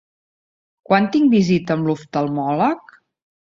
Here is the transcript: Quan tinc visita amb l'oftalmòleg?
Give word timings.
Quan 0.89 1.07
tinc 1.17 1.31
visita 1.35 1.77
amb 1.77 1.91
l'oftalmòleg? 1.93 3.01